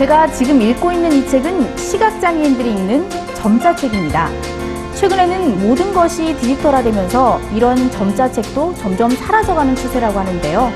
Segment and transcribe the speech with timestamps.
[0.00, 4.30] 제가 지금 읽고 있는 이 책은 시각장애인들이 읽는 점자책입니다.
[4.94, 10.72] 최근에는 모든 것이 디지털화되면서 이런 점자책도 점점 사라져가는 추세라고 하는데요.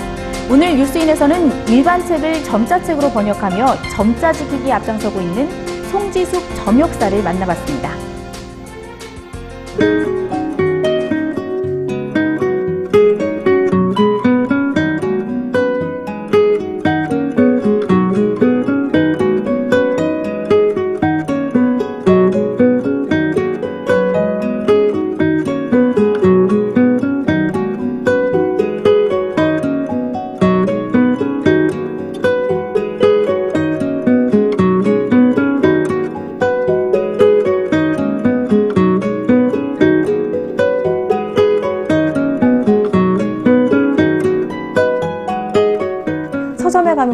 [0.50, 5.48] 오늘 뉴스인에서는 일반 책을 점자책으로 번역하며 점자 지키기 앞장서고 있는
[5.90, 7.92] 송지숙 점역사를 만나봤습니다.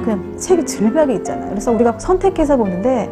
[0.01, 1.51] 가면 그냥 책이 질벽이 있잖아요.
[1.51, 3.11] 그래서 우리가 선택해서 보는데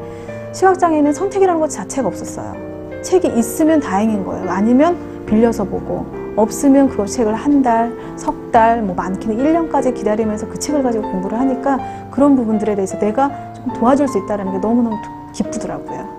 [0.53, 2.55] 시각장애인은 선택이라는 것 자체가 없었어요.
[3.03, 4.51] 책이 있으면 다행인 거예요.
[4.51, 10.59] 아니면 빌려서 보고 없으면 그 책을 한 달, 석 달, 뭐 많게는 1년까지 기다리면서 그
[10.59, 11.79] 책을 가지고 공부를 하니까
[12.11, 14.97] 그런 부분들에 대해서 내가 조금 도와줄 수 있다는 게 너무너무
[15.33, 16.19] 기쁘더라고요.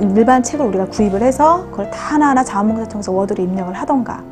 [0.00, 4.22] 일반 책을 우리가 구입을 해서 그걸 다 하나하나 자원봉사 통해서 워드로 입력을 하던가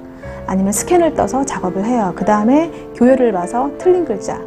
[0.46, 2.12] 아니면 스캔을 떠서 작업을 해요.
[2.16, 4.40] 그 다음에 교열을 봐서 틀린 글자,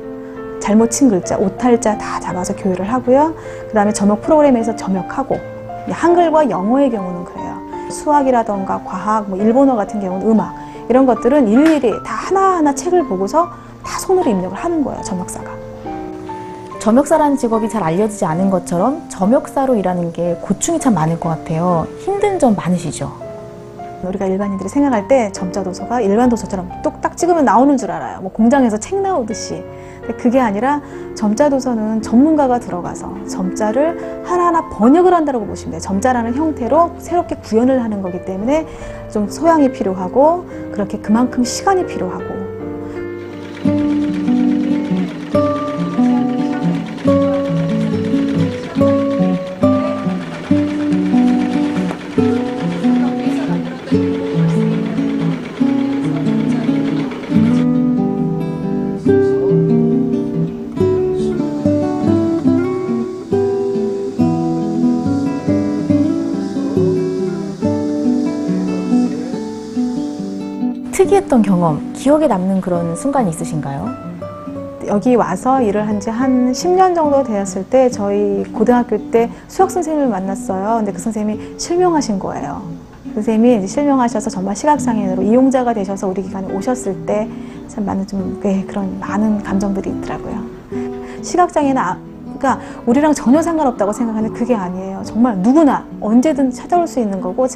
[0.61, 3.33] 잘못 친 글자, 오탈자 다 잡아서 교열을 하고요.
[3.67, 5.37] 그 다음에 점역 프로그램에서 점역하고
[5.89, 7.57] 한글과 영어의 경우는 그래요.
[7.89, 10.55] 수학이라던가 과학, 뭐 일본어 같은 경우는 음악
[10.87, 13.49] 이런 것들은 일일이 다 하나하나 책을 보고서
[13.83, 15.01] 다 손으로 입력을 하는 거예요.
[15.01, 15.51] 점역사가.
[16.79, 21.85] 점역사라는 직업이 잘 알려지지 않은 것처럼 점역사로 일하는 게 고충이 참 많을 것 같아요.
[21.99, 23.11] 힘든 점 많으시죠?
[24.03, 28.21] 우리가 일반인들이 생각할 때 점자 도서가 일반 도서처럼 뚝딱 찍으면 나오는 줄 알아요.
[28.21, 29.63] 뭐 공장에서 책 나오듯이.
[30.17, 30.81] 그게 아니라
[31.15, 35.81] 점자 도서는 전문가가 들어가서 점자를 하나하나 번역을 한다고 보시면 돼요.
[35.81, 38.67] 점자라는 형태로 새롭게 구현을 하는 거기 때문에
[39.11, 42.40] 좀 소양이 필요하고 그렇게 그만큼 시간이 필요하고
[71.11, 73.89] 특이했던 경험, 기억에 남는 그런 순간이 있으신가요?
[74.87, 80.07] 여기 와서 일을 한 지 한 10년 정도 되었을 때 저희 고등학교 때 수학 선생님을
[80.07, 80.77] 만났어요.
[80.77, 82.61] 근데 그 선생님이 실명하신 거예요.
[83.13, 87.27] 선생님이 이제 실명하셔서 정말 시각장애인으로 이용자가 되셔서 우리 기관에 오셨을 때
[87.67, 90.43] 참 많은 좀 네, 그런 많은 감정들이 있더라고요.
[91.21, 91.97] 시각장애는 아,
[92.37, 95.01] 그러니까 우리랑 전혀 상관없다고 생각하는데 그게 아니에요.
[95.05, 97.47] 정말 누구나 언제든 찾아올 수 있는 거고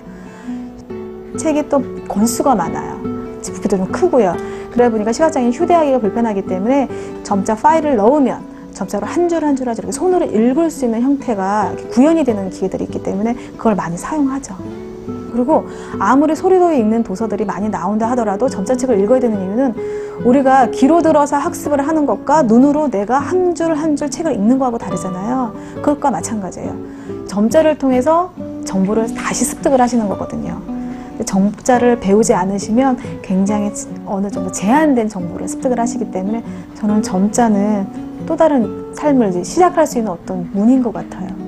[1.38, 3.15] 책이 또 권수가 많아요.
[3.54, 4.36] 부피도 좀 크고요.
[4.72, 6.88] 그러다 보니까 시각장애인 휴대하기가 불편하기 때문에
[7.24, 8.40] 점자 파일을 넣으면
[8.74, 12.84] 점자로 한 줄 한 줄 한줄 이렇게 손으로 읽을 수 있는 형태가 구현이 되는 기계들이
[12.86, 14.56] 있기 때문에 그걸 많이 사용하죠.
[15.32, 15.66] 그리고
[16.00, 19.74] 아무리 소리로 읽는 도서들이 많이 나온다 하더라도 점자책을 읽어야 되는 이유는
[20.26, 24.78] 우리가 귀로 들어서 학습을 하는 것과 눈으로 내가 한 줄 한 줄 책을 읽는 거하고
[24.78, 25.54] 다르잖아요.
[25.76, 26.74] 그것과 마찬가지예요.
[27.28, 28.32] 점자를 통해서
[28.66, 30.62] 정보를 다시 습득을 하시는 거거든요.
[31.24, 33.72] 정자를 배우지 않으시면 굉장히
[34.06, 36.44] 어느 정도 제한된 정보를 습득을 하시기 때문에
[36.76, 41.45] 저는 점자는 또 다른 삶을 시작할 수 있는 어떤 문인 것 같아요.